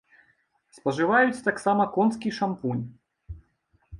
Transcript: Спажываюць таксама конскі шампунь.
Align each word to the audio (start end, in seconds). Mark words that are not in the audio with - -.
Спажываюць 0.77 1.43
таксама 1.49 1.83
конскі 1.97 2.31
шампунь. 2.39 2.83